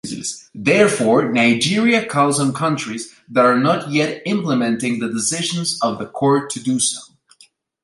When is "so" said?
6.79-7.03